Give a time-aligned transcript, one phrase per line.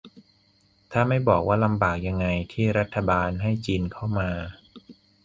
[0.91, 4.29] ถ้าไม่บอกว่าลำบากยังไง ที่รัฐบาลให้จีนเข้ามา